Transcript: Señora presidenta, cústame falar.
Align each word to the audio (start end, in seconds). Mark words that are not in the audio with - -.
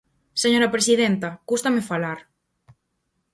Señora 0.43 0.73
presidenta, 0.75 1.29
cústame 1.49 1.81
falar. 1.91 2.19